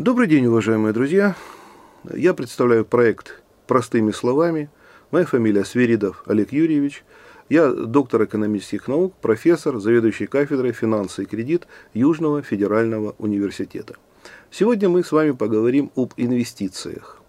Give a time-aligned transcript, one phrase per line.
[0.00, 1.36] Добрый день, уважаемые друзья.
[2.10, 4.70] Я представляю проект «Простыми словами».
[5.10, 7.04] Моя фамилия Сверидов Олег Юрьевич.
[7.50, 13.96] Я доктор экономических наук, профессор, заведующий кафедрой финансы и кредит Южного федерального университета.
[14.50, 17.20] Сегодня мы с вами поговорим об инвестициях.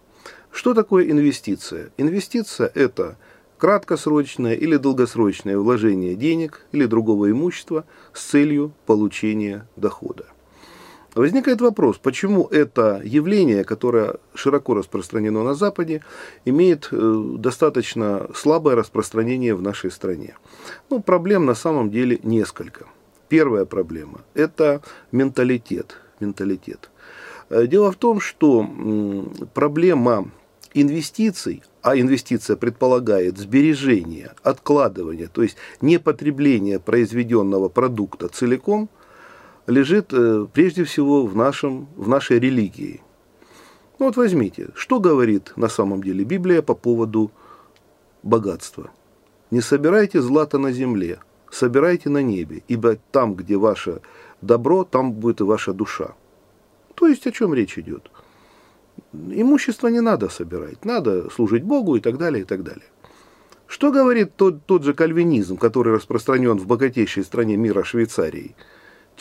[0.50, 1.92] Что такое инвестиция?
[1.98, 3.18] Инвестиция– это
[3.58, 7.84] краткосрочное или долгосрочное вложение денег или другого имущества
[8.14, 10.24] с целью получения дохода.
[11.16, 16.04] Возникает вопрос, почему это явление, которое широко распространено на Западе,
[16.46, 20.36] имеет э, достаточно слабое распространение в нашей стране.
[20.90, 22.86] Ну, проблем на самом деле несколько.
[23.28, 24.82] Первая проблема– это
[25.12, 25.98] менталитет.
[26.22, 26.90] менталитет.
[27.50, 28.66] Э, дело в том, что
[29.54, 30.32] проблема
[30.74, 38.88] инвестиций, а инвестиция предполагает сбережение, откладывание, то есть не потребление произведенного продукта целиком–
[39.68, 43.02] лежит э, прежде всего в, нашем, в нашей религии.
[44.00, 47.32] Ну вот возьмите, что говорит на самом деле Библия по поводу
[48.24, 48.90] богатства.
[49.52, 51.20] Не собирайте злато на земле,
[51.52, 54.02] собирайте на небе, ибо там, где ваше
[54.42, 56.16] добро, там будет и ваша душа.
[56.96, 58.10] То есть о чем речь идет?
[59.14, 62.86] Имущество не надо собирать, надо служить Богу и так далее, и так далее.
[63.68, 68.56] Что говорит тот, тот же кальвинизм, который распространен в богатейшей стране мира Швейцарии–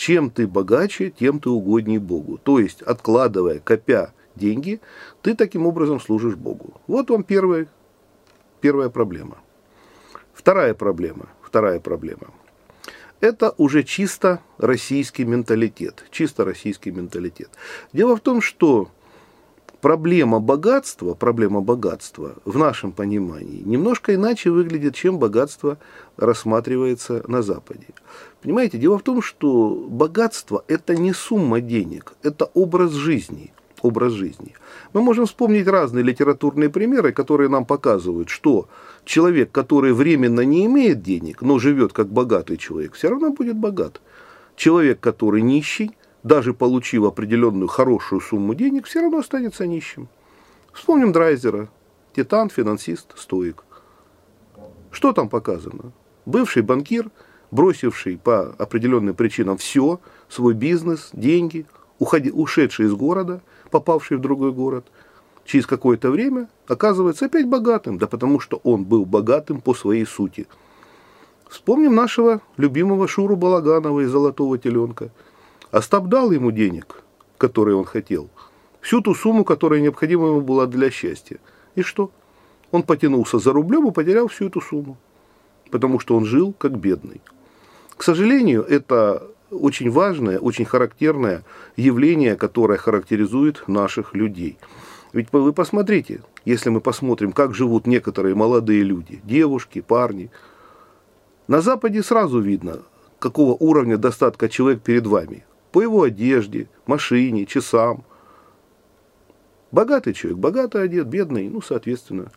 [0.00, 2.38] чем ты богаче, тем ты угодней Богу.
[2.38, 4.80] То есть, откладывая, копя деньги,
[5.20, 6.80] ты таким образом служишь Богу.
[6.86, 7.68] Вот вам первая,
[8.62, 9.36] первая проблема.
[10.32, 11.28] Вторая проблема.
[11.42, 12.28] Вторая проблема.
[13.20, 16.06] Это уже чисто российский менталитет.
[16.10, 17.50] Чисто российский менталитет.
[17.92, 18.88] Дело в том, что
[19.80, 25.78] проблема богатства, проблема богатства в нашем понимании немножко иначе выглядит, чем богатство
[26.16, 27.86] рассматривается на Западе.
[28.42, 33.52] Понимаете, дело в том, что богатство– это не сумма денег, это образ жизни.
[33.82, 34.52] Образ жизни.
[34.92, 38.68] Мы можем вспомнить разные литературные примеры, которые нам показывают, что
[39.06, 44.02] человек, который временно не имеет денег, но живет как богатый человек, все равно будет богат.
[44.54, 45.92] Человек, который нищий,
[46.22, 50.08] даже получив определенную хорошую сумму денег, все равно останется нищим.
[50.72, 51.68] Вспомним Драйзера,
[52.14, 53.64] титан, финансист, стоик.
[54.90, 55.92] Что там показано?
[56.26, 57.10] Бывший банкир,
[57.50, 61.66] бросивший по определенным причинам все, свой бизнес, деньги,
[61.98, 64.86] уходи, ушедший из города, попавший в другой город,
[65.44, 70.46] через какое-то время оказывается опять богатым, да потому что он был богатым по своей сути.
[71.48, 75.10] Вспомним нашего любимого Шуру Балаганова из «Золотого теленка»,
[75.70, 77.02] Остап дал ему денег,
[77.38, 78.28] которые он хотел,
[78.80, 81.38] всю ту сумму, которая необходима ему была для счастья.
[81.76, 82.10] И что?
[82.72, 84.96] Он потянулся за рублем и потерял всю эту сумму,
[85.70, 87.20] потому что он жил как бедный.
[87.96, 91.44] К сожалению, это очень важное, очень характерное
[91.76, 94.58] явление, которое характеризует наших людей.
[95.12, 100.30] Ведь вы посмотрите, если мы посмотрим, как живут некоторые молодые люди, девушки, парни,
[101.48, 102.82] на Западе сразу видно,
[103.18, 108.04] какого уровня достатка человек перед вами по его одежде, машине, часам.
[109.70, 112.30] Богатый человек, богато одет, бедный, ну, соответственно.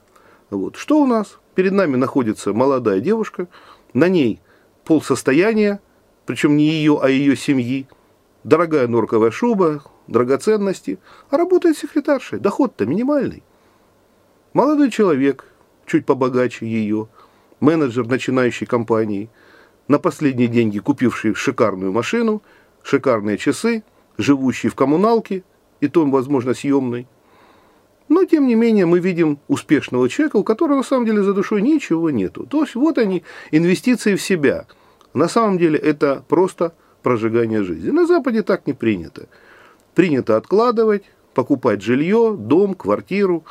[0.50, 0.76] Вот.
[0.76, 1.40] Что у нас?
[1.56, 3.48] Перед нами находится молодая девушка,
[3.94, 4.40] на ней
[4.86, 5.82] полсостояния,
[6.26, 7.88] причем не ее, а ее семьи,
[8.44, 13.44] дорогая норковая шуба, драгоценности, а работает секретаршей, доход-то минимальный.
[14.54, 15.46] Молодой человек,
[15.86, 17.08] чуть побогаче ее,
[17.60, 19.30] менеджер начинающей компании,
[19.88, 22.44] на последние деньги купивший шикарную машину–
[22.84, 23.84] шикарные часы,
[24.18, 25.44] живущий в коммуналке,
[25.82, 27.08] и то, возможно, съемной.
[28.10, 31.62] Но, тем не менее, мы видим успешного человека, у которого, на самом деле, за душой
[31.62, 32.46] ничего нету.
[32.46, 34.68] То есть, вот они, инвестиции в себя.
[35.14, 37.90] На самом деле, это просто прожигание жизни.
[37.90, 39.28] На Западе так не принято.
[39.96, 43.44] Принято откладывать, покупать жилье, дом, квартиру,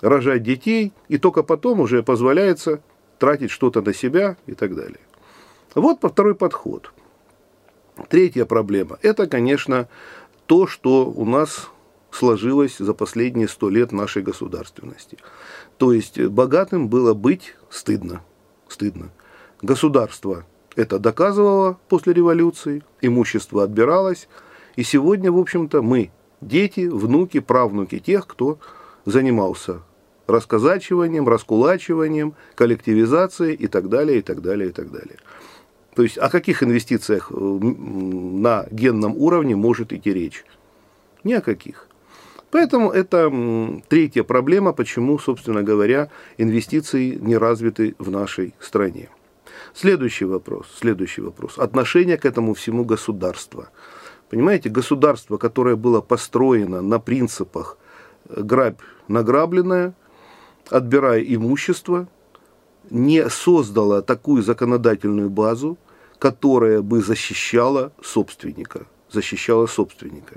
[0.00, 2.80] рожать детей, и только потом уже позволяется
[3.18, 5.00] тратить что-то на себя и так далее.
[5.74, 6.92] Вот второй подход–
[8.08, 9.88] Третья проблема– это, конечно,
[10.46, 11.70] то, что у нас
[12.10, 15.18] сложилось за последние сто лет нашей государственности.
[15.78, 18.22] То есть богатым было быть стыдно.
[18.68, 19.10] стыдно.
[19.62, 20.44] Государство
[20.76, 24.28] это доказывало после революции, имущество отбиралось,
[24.76, 26.10] и сегодня, в общем-то, мы,
[26.40, 28.58] дети, внуки, правнуки тех, кто
[29.04, 29.82] занимался
[30.26, 35.18] расказачиванием, раскулачиванием, коллективизацией и так далее, и так далее, и так далее.
[35.94, 40.44] То есть о каких инвестициях э, на генном уровне может идти речь?
[41.24, 41.88] Ни о каких.
[42.50, 43.32] Поэтому это
[43.88, 49.08] третья проблема, почему, собственно говоря, инвестиции не развиты в нашей стране.
[49.74, 51.58] Следующий вопрос, следующий вопрос.
[51.58, 53.70] Отношение к этому всему государства.
[54.28, 57.78] Понимаете, государство, которое было построено на принципах
[58.28, 59.94] грабь награбленное,
[60.68, 62.06] отбирая имущество,
[62.90, 65.78] не создало такую законодательную базу,
[66.18, 70.36] которая бы защищала собственника, защищала собственника.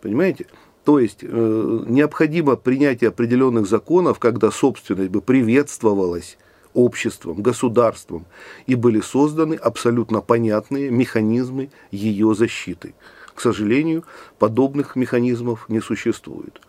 [0.00, 0.46] Понимаете?
[0.84, 6.38] То есть э, необходимо принятие определенных законов, когда собственность бы приветствовалась
[6.72, 8.26] обществом, государством,
[8.66, 12.94] и были созданы абсолютно понятные механизмы ее защиты.
[13.34, 14.04] К сожалению,
[14.38, 16.60] подобных механизмов не существует.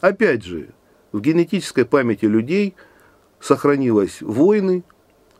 [0.00, 0.68] Опять же,
[1.12, 2.74] в генетической памяти людей
[3.40, 4.84] сохранилось войны,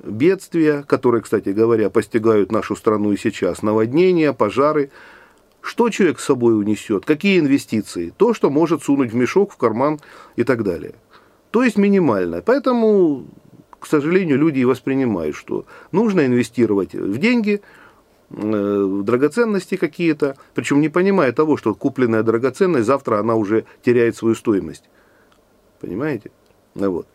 [0.03, 4.91] бедствия, которые, кстати говоря, постигают нашу страну и сейчас, наводнения, пожары.
[5.61, 7.05] Что человек с собой унесет?
[7.05, 8.13] Какие инвестиции?
[8.17, 9.99] То, что может сунуть в мешок, в карман
[10.37, 10.95] и так далее.
[11.51, 12.43] То есть минимально.
[12.43, 13.27] Поэтому,
[13.81, 17.61] к сожалению, люди и воспринимают, что нужно инвестировать в деньги,
[18.31, 24.17] э, в драгоценности какие-то, причем не понимая того, что купленная драгоценность завтра она уже теряет
[24.17, 24.85] свою стоимость.
[25.81, 26.31] Понимаете?
[26.75, 27.09] Вот.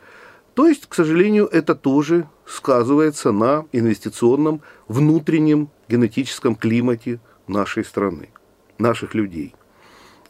[0.53, 8.29] То есть, к сожалению, это тоже сказывается на инвестиционном внутреннем генетическом климате нашей страны,
[8.77, 9.55] наших людей.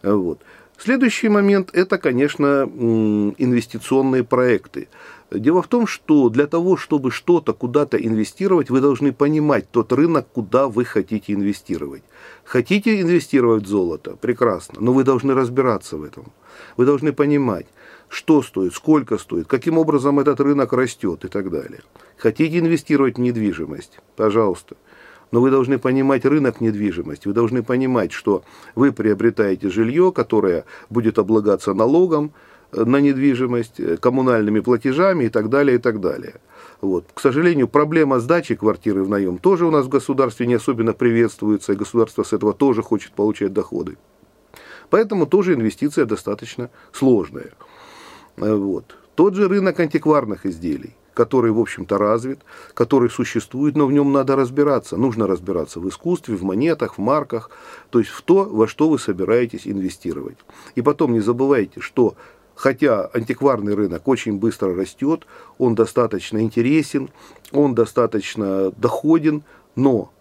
[0.01, 0.41] Вот.
[0.77, 2.63] Следующий момент– это, конечно,
[3.37, 4.87] инвестиционные проекты.
[5.39, 10.27] Дело в том, что для того, чтобы что-то куда-то инвестировать, вы должны понимать тот рынок,
[10.31, 12.03] куда вы хотите инвестировать.
[12.43, 14.15] Хотите инвестировать в золото?
[14.15, 16.31] Прекрасно, но вы должны разбираться в этом.
[16.77, 17.65] Вы должны понимать,
[18.09, 21.81] что стоит, сколько стоит, каким образом этот рынок растет и так далее.
[22.17, 23.99] Хотите инвестировать в недвижимость?
[24.15, 24.75] Пожалуйста.
[25.31, 28.43] Но вы должны понимать рынок недвижимости, вы должны понимать, что
[28.75, 32.33] вы приобретаете жилье, которое будет облагаться налогом
[32.73, 36.35] на недвижимость, э, коммунальными платежами и так далее, и так далее.
[36.81, 37.05] Вот.
[37.13, 41.73] К сожалению, проблема сдачи квартиры в наем тоже у нас в государстве не особенно приветствуется,
[41.73, 43.97] и государство с этого тоже хочет получать доходы.
[44.89, 47.51] Поэтому тоже инвестиция достаточно сложная.
[48.37, 48.97] Э, вот.
[49.15, 52.39] Тот же рынок антикварных изделий, который, в общем-то, развит,
[52.73, 54.97] который существует, но в нем надо разбираться.
[54.97, 57.51] Нужно разбираться в искусстве, в монетах, в марках,
[57.91, 60.37] то есть в то, во что вы собираетесь инвестировать.
[60.75, 62.15] И потом не забывайте, что
[62.55, 65.25] хотя антикварный рынок очень быстро растет,
[65.57, 67.09] он достаточно интересен,
[67.51, 69.43] он достаточно доходен,
[69.75, 70.11] но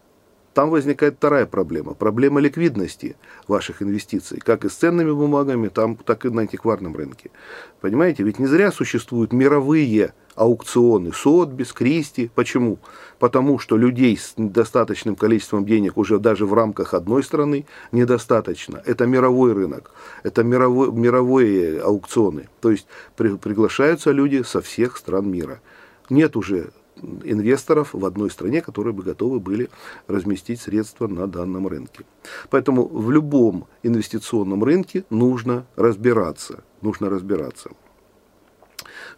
[0.55, 1.95] там возникает вторая проблема.
[1.95, 3.17] Проблема ликвидности
[3.49, 7.31] ваших инвестиций, как и с ценными бумагами, там, так и на антикварном рынке.
[7.81, 12.31] Понимаете, ведь не зря существуют мировые аукционы Сотбис, Кристи.
[12.35, 12.79] Почему?
[13.19, 18.83] Потому что людей с достаточным количеством денег уже даже в рамках одной страны недостаточно.
[18.85, 22.49] Это мировой рынок, это мировой, мировые аукционы.
[22.61, 25.61] То есть при, приглашаются люди со всех стран мира.
[26.11, 26.71] Нет уже
[27.25, 29.71] инвесторов в одной стране, которые бы готовы были
[30.07, 32.05] разместить средства на данном рынке.
[32.51, 36.65] Поэтому в любом инвестиционном рынке нужно разбираться.
[36.81, 37.71] Нужно разбираться.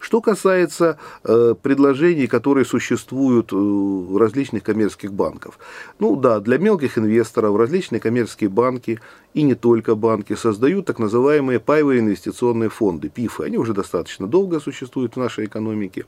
[0.05, 5.57] Что касается э, предложений, которые существуют э, в различных коммерческих банков.
[5.97, 8.99] Ну да, для мелких инвесторов различные коммерческие банки
[9.33, 13.45] и не только банки создают так называемые паевые инвестиционные фонды, ПИФы.
[13.45, 16.05] Они уже достаточно долго существуют в нашей экономике,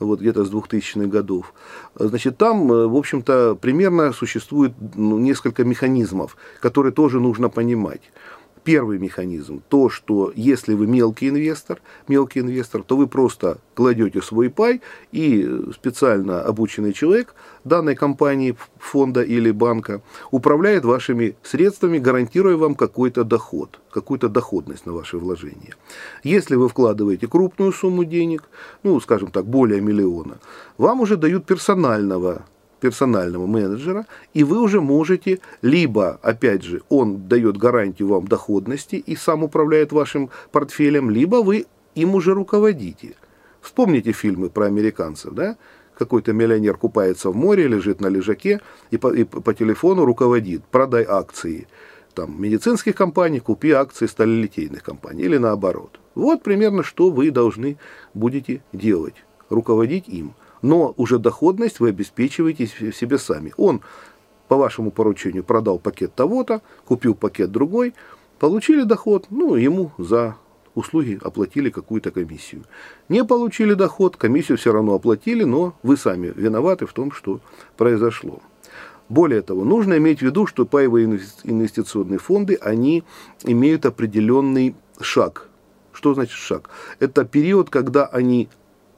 [0.00, 1.54] вот где-то с 2000-х годов.
[1.94, 8.02] Значит, там, э, в общем-то, примерно существует ну, несколько механизмов, которые тоже нужно понимать
[8.66, 14.50] первый механизм, то, что если вы мелкий инвестор, мелкий инвестор, то вы просто кладете свой
[14.50, 14.82] пай,
[15.12, 23.22] и специально обученный человек данной компании, фонда или банка управляет вашими средствами, гарантируя вам какой-то
[23.22, 25.76] доход, какую-то доходность на ваши вложения.
[26.24, 28.42] Если вы вкладываете крупную сумму денег,
[28.82, 30.38] ну, скажем так, более миллиона,
[30.76, 32.44] вам уже дают персонального
[32.80, 39.16] персонального менеджера, и вы уже можете, либо, опять же, он дает гарантию вам доходности и
[39.16, 43.14] сам управляет вашим портфелем, либо вы им уже руководите.
[43.60, 45.56] Вспомните фильмы про американцев, да?
[45.98, 50.62] Какой-то миллионер купается в море, лежит на лежаке и по, и по телефону руководит.
[50.64, 51.66] Продай акции
[52.14, 55.98] там, медицинских компаний, купи акции сталелитейных компаний или наоборот.
[56.14, 57.78] Вот примерно, что вы должны
[58.12, 59.14] будете делать.
[59.48, 63.52] Руководить им– но уже доходность вы обеспечиваете себе сами.
[63.56, 63.80] Он
[64.48, 67.94] по вашему поручению продал пакет того-то, купил пакет другой,
[68.38, 70.36] получили доход, ну, ему за
[70.74, 72.64] услуги оплатили какую-то комиссию.
[73.08, 77.40] Не получили доход, комиссию все равно оплатили, но вы сами виноваты в том, что
[77.76, 78.40] произошло.
[79.08, 81.06] Более того, нужно иметь в виду, что паевые
[81.44, 83.04] инвестиционные фонды, они
[83.44, 85.48] имеют определенный шаг.
[85.92, 86.68] Что значит шаг?
[86.98, 88.48] Это период, когда они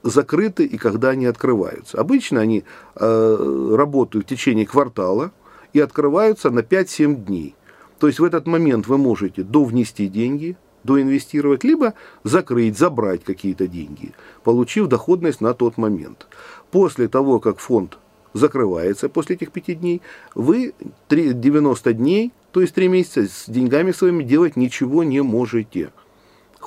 [0.08, 1.98] закрыты и когда они открываются.
[1.98, 2.64] Обычно они
[2.96, 5.32] э, работают в течение квартала
[5.72, 7.54] и открываются на 5-7 дней.
[7.98, 14.12] То есть в этот момент вы можете довнести деньги, доинвестировать, либо закрыть, забрать какие-то деньги,
[14.44, 16.26] получив доходность на тот момент.
[16.70, 17.98] После того, как фонд
[18.32, 20.02] закрывается после этих пяти дней,
[20.34, 20.74] вы
[21.10, 25.90] 90 дней, то есть 3 месяца, с деньгами своими делать ничего не можете.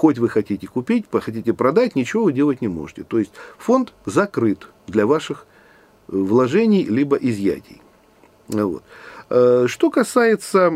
[0.01, 3.03] Хоть вы хотите купить, хотите продать, ничего вы делать не можете.
[3.03, 5.45] То есть фонд закрыт для ваших
[6.07, 7.83] э, вложений либо изъятий.
[8.47, 8.81] Вот.
[9.29, 10.73] Э, что касается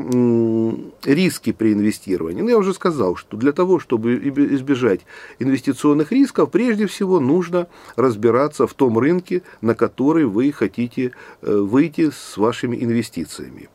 [1.04, 5.02] риски при инвестировании, ну, я уже сказал, что для того, чтобы избежать
[5.40, 7.66] инвестиционных рисков, прежде всего нужно
[7.96, 13.70] разбираться в том рынке, на который вы хотите э, выйти с вашими инвестициями.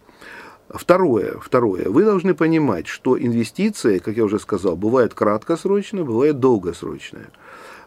[0.72, 7.30] Второе, второе, вы должны понимать, что инвестиция, как я уже сказал, бывает краткосрочная, бывает долгосрочная.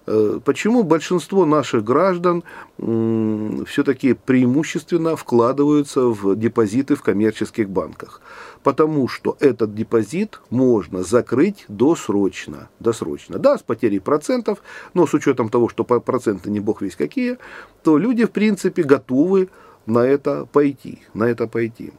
[0.05, 2.43] Э, почему большинство наших граждан
[2.77, 8.19] все-таки преимущественно вкладываются в депозиты в коммерческих банках?
[8.63, 12.67] Потому что этот депозит можно закрыть досрочно.
[12.79, 13.39] досрочно.
[13.39, 14.61] Да, с потерей процентов,
[14.93, 17.37] но с учетом того, что проценты не бог весь какие,
[17.81, 19.49] то люди, в принципе, готовы
[19.85, 21.01] на это пойти.
[21.13, 21.93] На это пойти.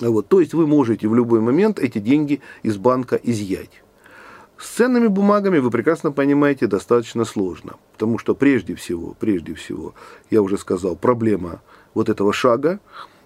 [0.00, 0.28] Вот.
[0.28, 3.82] То есть вы можете в любой момент эти деньги из банка изъять.
[4.56, 7.76] С ценными бумагами, вы прекрасно понимаете, достаточно сложно.
[7.92, 9.94] Потому что прежде всего, прежде всего,
[10.30, 11.62] я уже сказал, проблема
[11.94, 12.78] вот этого шага,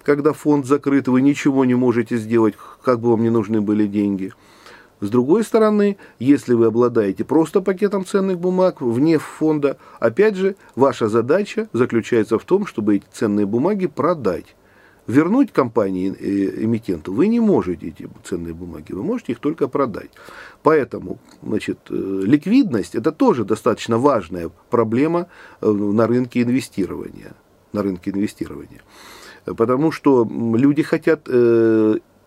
[0.05, 4.33] когда фонд закрыт, вы ничего не можете сделать, как бы вам не нужны были деньги.
[5.01, 11.09] С другой стороны, если вы обладаете просто пакетом ценных бумаг вне фонда, опять же, ваша
[11.09, 14.55] задача заключается в том, чтобы эти ценные бумаги продать
[15.07, 20.11] вернуть компании э, эмитенту вы не можете эти ценные бумаги, вы можете их только продать.
[20.63, 25.27] Поэтому значит, э, ликвидность это тоже достаточно важная проблема
[25.61, 27.35] э, на рынке инвестирования.
[27.73, 28.83] На рынке инвестирования.
[29.45, 31.29] Потому что люди хотят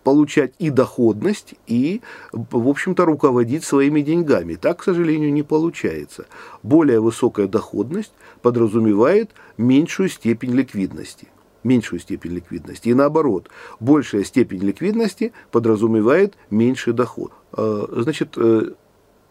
[0.04, 2.00] получать и доходность, и,
[2.32, 4.54] в общем-то, руководить своими деньгами.
[4.54, 6.26] Так, к сожалению, не получается.
[6.62, 11.28] Более высокая доходность подразумевает меньшую степень ликвидности
[11.68, 12.88] меньшую степень ликвидности.
[12.88, 13.48] И наоборот,
[13.78, 17.32] большая степень ликвидности подразумевает меньший доход.
[17.52, 18.72] А, значит, э,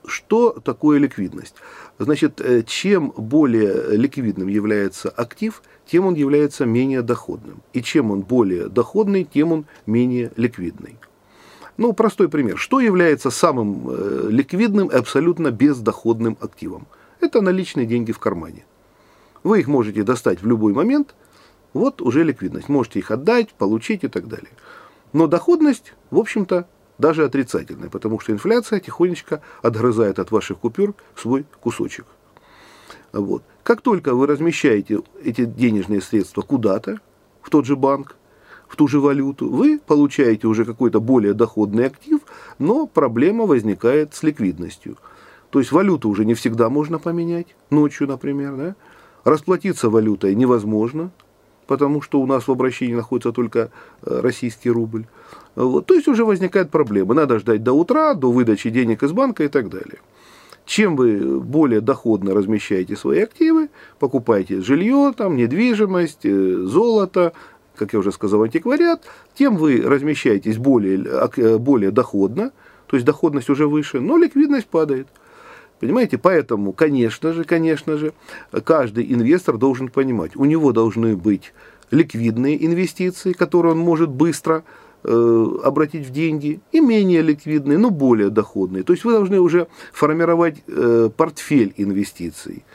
[0.06, 1.56] что такое ликвидность?
[2.00, 7.62] Значит, э, чем более ликвидным является актив, тем он является менее доходным.
[7.74, 10.98] И чем он более доходный, тем он менее ликвидный.
[11.78, 12.58] Ну, простой пример.
[12.58, 16.88] Что является самым э, ликвидным и абсолютно бездоходным активом?
[17.20, 18.66] Это наличные деньги в кармане.
[19.44, 21.16] Вы их можете достать в любой момент–
[21.78, 22.70] вот уже ликвидность.
[22.70, 24.52] Можете их отдать, получить и так далее.
[25.14, 26.68] Но доходность, в общем-то,
[26.98, 32.06] даже отрицательная, потому что инфляция тихонечко отгрызает от ваших купюр свой кусочек.
[33.14, 33.44] Вот.
[33.64, 37.00] Как только вы размещаете эти денежные средства куда-то,
[37.42, 38.16] в тот же банк,
[38.68, 42.20] в ту же валюту, вы получаете уже какой-то более доходный актив,
[42.60, 44.98] но проблема возникает с ликвидностью.
[45.50, 48.56] То есть валюту уже не всегда можно поменять, ночью, например.
[48.56, 48.76] Да?
[49.24, 51.12] Расплатиться валютой невозможно,
[51.68, 53.70] потому что у нас в обращении находится только
[54.02, 55.06] э, российский рубль.
[55.56, 55.86] Вот.
[55.86, 57.14] То есть уже возникает проблема.
[57.14, 60.00] Надо ждать до утра, до выдачи денег из банка и так далее.
[60.66, 63.70] Чем вы более доходно размещаете свои активы,
[64.00, 67.34] покупаете жилье, там, недвижимость, э, золото,
[67.76, 69.04] как я уже сказал, антиквариат,
[69.36, 71.06] тем вы размещаетесь более,
[71.38, 72.52] э, более доходно,
[72.88, 75.08] то есть доходность уже выше, но ликвидность падает.
[75.80, 78.14] Понимаете, поэтому, конечно же, конечно же,
[78.64, 81.54] каждый инвестор должен понимать, у него должны быть
[81.92, 84.64] ликвидные инвестиции, которые он может быстро
[85.04, 88.84] э, обратить в деньги, и менее ликвидные, но более доходные.
[88.84, 92.66] То есть вы должны уже формировать э, портфель инвестиций,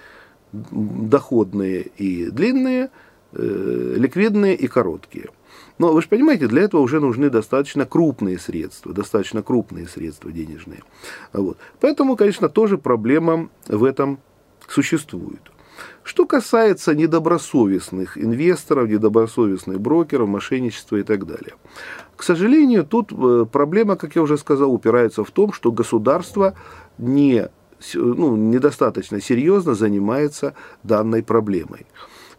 [0.52, 2.90] доходные и длинные,
[3.32, 5.30] э, ликвидные и короткие.
[5.82, 10.84] Но вы же понимаете, для этого уже нужны достаточно крупные средства, достаточно крупные средства денежные.
[11.32, 11.58] Вот.
[11.80, 14.20] Поэтому, конечно, тоже проблема в этом
[14.68, 15.40] существует.
[16.04, 21.54] Что касается недобросовестных инвесторов, недобросовестных брокеров, мошенничества и так далее.
[22.14, 26.54] К сожалению, тут э, проблема, как я уже сказал, упирается в том, что государство
[26.96, 27.48] не,
[27.94, 31.86] ну, недостаточно серьезно занимается данной проблемой.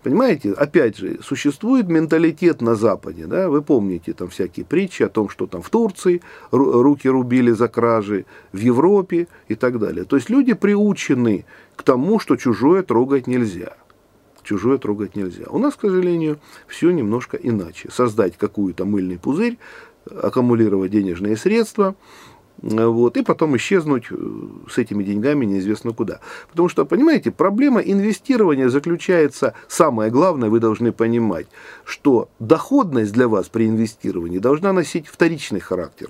[0.04, 5.30] Понимаете, опять же, существует менталитет на Западе, да, вы помните там всякие притчи о том,
[5.30, 10.04] что там в Турции руки рубили за кражи, в Европе и так далее.
[10.04, 11.46] То есть люди приучены
[11.78, 13.78] к тому, что чужое трогать нельзя.
[14.44, 15.46] Чужое трогать нельзя.
[15.50, 17.90] У нас, к сожалению, все немножко иначе.
[17.90, 19.58] Создать какую-то мыльный пузырь,
[20.06, 21.96] аккумулировать денежные средства,
[22.64, 24.16] вот, и потом исчезнуть э,
[24.70, 26.22] с этими деньгами неизвестно куда.
[26.50, 31.48] Потому что, понимаете, проблема инвестирования заключается, самое главное, вы должны понимать,
[31.84, 36.10] что доходность для вас при инвестировании должна носить вторичный характер.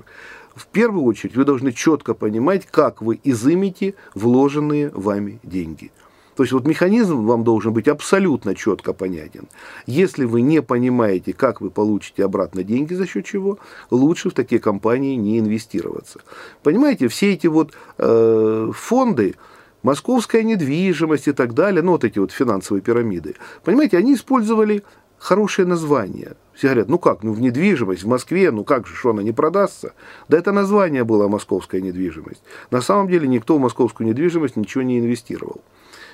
[0.55, 5.91] В первую очередь вы должны четко понимать, как вы изымите вложенные вами деньги–
[6.35, 9.47] то есть вот механизм вам должен быть абсолютно четко понятен.
[9.85, 13.59] Если вы не понимаете, как вы получите обратно деньги, за счет чего,
[13.91, 16.21] лучше в такие компании не инвестироваться.
[16.63, 19.35] Понимаете, все эти вот э, фонды,
[19.83, 24.83] московская недвижимость и так далее, ну вот эти вот финансовые пирамиды, понимаете, они использовали
[25.23, 26.35] хорошее название.
[26.53, 29.31] Все говорят, ну как, ну в недвижимость в Москве, ну как же, что она не
[29.31, 29.93] продастся?
[30.27, 32.43] Да это название было московская недвижимость.
[32.71, 35.61] На самом деле никто в московскую недвижимость ничего не инвестировал.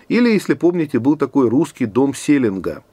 [0.09, 2.83] Или, если помните, был такой русский дом Селинга.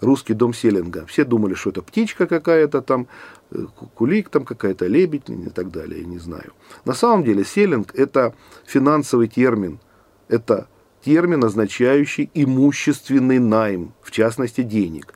[0.00, 1.04] Русский дом Селинга.
[1.06, 3.06] Все думали, что это птичка какая-то там,
[3.50, 6.52] э, кулик там какая-то, лебедь и так далее, я не знаю.
[6.86, 8.34] На самом деле селинг– это
[8.64, 9.78] финансовый термин.
[10.28, 10.68] Это
[11.04, 15.14] термин, означающий имущественный найм, в частности, денег.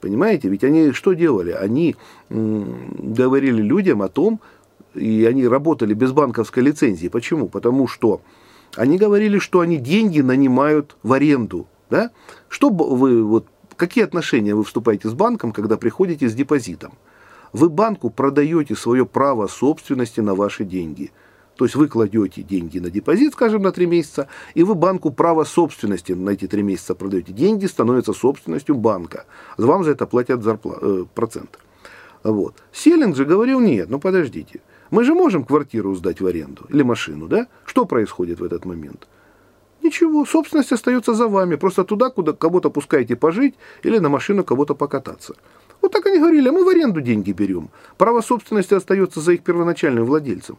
[0.00, 1.52] Понимаете, ведь они что делали?
[1.52, 1.96] Они
[2.28, 4.40] говорили людям о том,
[4.94, 7.08] и они работали без банковской лицензии.
[7.08, 7.48] Почему?
[7.48, 8.20] Потому что
[8.76, 11.66] они говорили, что они деньги нанимают в аренду.
[11.90, 12.10] Да?
[12.48, 16.92] Что вы, вот, какие отношения вы вступаете с банком, когда приходите с депозитом?
[17.52, 21.10] Вы банку продаете свое право собственности на ваши деньги.
[21.56, 25.44] То есть вы кладете деньги на депозит, скажем, на 3 месяца, и вы банку право
[25.44, 27.32] собственности на эти 3 месяца продаете.
[27.32, 29.24] Деньги становятся собственностью банка.
[29.56, 31.58] Вам за это платят зарплату, э, процент.
[32.22, 32.56] Вот.
[32.72, 34.60] Селлинг же говорил, нет, ну подождите.
[34.90, 37.46] Мы же можем квартиру сдать в аренду или машину, да?
[37.64, 39.06] Что происходит в этот момент?
[39.82, 41.56] Ничего, собственность остается за вами.
[41.56, 45.34] Просто туда, куда кого-то пускаете пожить или на машину кого-то покататься.
[45.82, 47.68] Вот так они говорили, а мы в аренду деньги берем.
[47.96, 50.58] Право собственности остается за их первоначальным владельцем.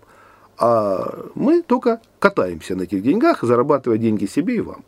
[0.58, 4.84] А мы только катаемся на этих деньгах, зарабатывая деньги себе и вам.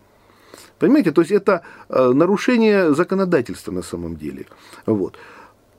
[0.79, 4.45] Понимаете, то есть это э, нарушение законодательства на самом деле.
[4.85, 5.17] Вот.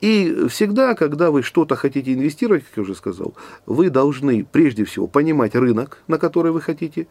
[0.01, 5.07] И всегда, когда вы что-то хотите инвестировать, как я уже сказал, вы должны прежде всего
[5.07, 7.07] понимать рынок, на который вы хотите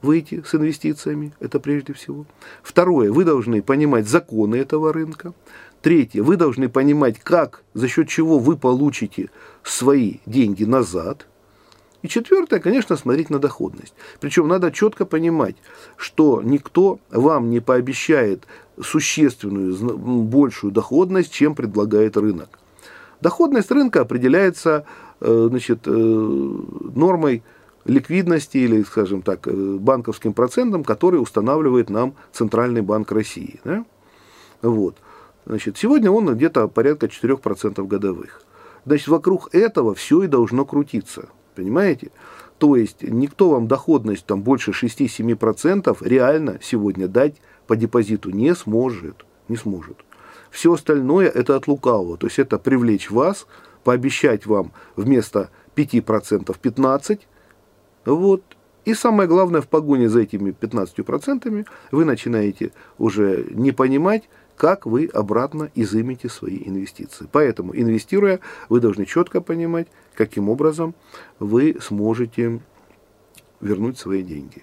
[0.00, 2.26] выйти с инвестициями, это прежде всего.
[2.62, 5.34] Второе, вы должны понимать законы этого рынка.
[5.82, 9.30] Третье, вы должны понимать, как, за счет чего вы получите
[9.62, 11.26] свои деньги назад–
[12.02, 13.94] и четвертое, конечно, смотреть на доходность.
[14.20, 15.56] Причем надо четко понимать,
[15.96, 18.46] что никто вам не пообещает
[18.80, 22.58] существенную, большую доходность, чем предлагает рынок.
[23.20, 24.84] Доходность рынка определяется
[25.20, 27.44] э, значит, э, нормой
[27.84, 33.60] ликвидности или, скажем так, э, банковским процентом, который устанавливает нам Центральный банк России.
[33.64, 33.84] Да?
[34.60, 34.96] Вот.
[35.46, 38.42] Значит, сегодня он где-то порядка 4% годовых.
[38.86, 41.28] Значит, вокруг этого все и должно крутиться.
[41.54, 42.10] Понимаете?
[42.58, 47.36] То есть никто вам доходность там больше 6-7% реально сегодня дать
[47.66, 49.24] по депозиту не сможет.
[49.48, 49.96] Не сможет.
[50.50, 52.16] Все остальное это от лукавого.
[52.16, 53.46] То есть это привлечь вас,
[53.84, 57.20] пообещать вам вместо 5% 15%.
[58.04, 58.42] Вот.
[58.84, 64.28] И самое главное, в погоне за этими 15% вы начинаете уже не понимать,
[64.62, 67.26] как вы обратно изымете свои инвестиции.
[67.32, 70.94] Поэтому, инвестируя, вы должны четко понимать, каким образом
[71.40, 72.60] вы сможете
[73.60, 74.62] вернуть свои деньги.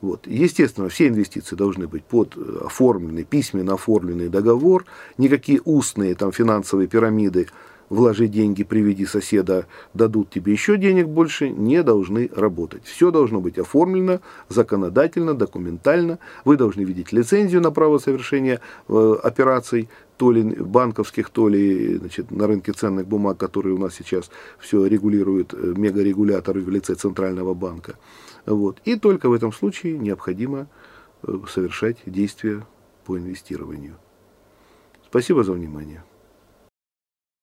[0.00, 0.28] Вот.
[0.28, 4.84] Естественно, все инвестиции должны быть под оформленный, письменно оформленный договор,
[5.18, 7.48] никакие устные там, финансовые пирамиды
[7.88, 12.84] вложи деньги, приведи соседа, дадут тебе еще денег больше, не должны работать.
[12.84, 16.18] Все должно быть оформлено законодательно, документально.
[16.44, 22.30] Вы должны видеть лицензию на право совершения э, операций, то ли банковских, то ли значит,
[22.30, 27.54] на рынке ценных бумаг, которые у нас сейчас все регулируют э, мегарегуляторы в лице Центрального
[27.54, 27.96] банка.
[28.46, 28.80] Вот.
[28.84, 30.68] И только в этом случае необходимо
[31.22, 32.66] э, совершать действия
[33.04, 33.96] по инвестированию.
[35.08, 36.02] Спасибо за внимание.